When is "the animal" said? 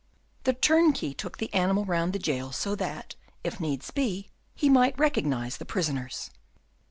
1.37-1.85